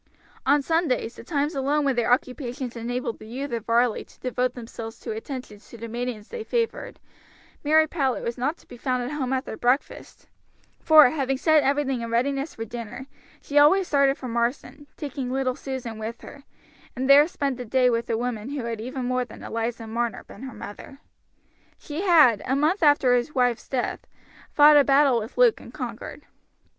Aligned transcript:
On 0.47 0.63
Sundays, 0.63 1.15
the 1.15 1.23
times 1.23 1.53
alone 1.53 1.85
when 1.85 1.95
their 1.95 2.11
occupations 2.11 2.75
enabled 2.75 3.19
the 3.19 3.27
youth 3.27 3.51
of 3.51 3.67
Varley 3.67 4.03
to 4.03 4.19
devote 4.19 4.55
themselves 4.55 4.99
to 5.01 5.11
attentions 5.11 5.69
to 5.69 5.77
the 5.77 5.87
maidens 5.87 6.27
they 6.29 6.43
favored, 6.43 6.99
Mary 7.63 7.85
Powlett 7.85 8.23
was 8.23 8.35
not 8.35 8.57
to 8.57 8.67
be 8.67 8.77
found 8.77 9.03
at 9.03 9.11
home 9.11 9.31
after 9.31 9.55
breakfast, 9.55 10.27
for, 10.79 11.11
having 11.11 11.37
set 11.37 11.61
everything 11.61 12.01
in 12.01 12.09
readiness 12.09 12.55
for 12.55 12.65
dinner, 12.65 13.05
she 13.43 13.59
always 13.59 13.87
started 13.87 14.17
for 14.17 14.27
Marsden, 14.27 14.87
taking 14.97 15.29
little 15.29 15.55
Susan 15.55 15.99
with 15.99 16.21
her, 16.21 16.45
and 16.95 17.07
there 17.07 17.27
spent 17.27 17.57
the 17.57 17.63
day 17.65 17.87
with 17.87 18.07
the 18.07 18.17
woman 18.17 18.49
who 18.49 18.63
had 18.65 18.81
even 18.81 19.05
more 19.05 19.23
than 19.23 19.43
Eliza 19.43 19.85
Marner 19.85 20.23
been 20.23 20.41
her 20.41 20.55
mother. 20.55 20.97
She 21.77 22.01
had, 22.01 22.41
a 22.47 22.55
month 22.55 22.81
after 22.81 23.13
his 23.13 23.35
wife's 23.35 23.69
death, 23.69 24.07
fought 24.51 24.77
a 24.77 24.83
battle 24.83 25.19
with 25.19 25.37
Luke 25.37 25.59
and 25.59 25.71
conquered. 25.71 26.23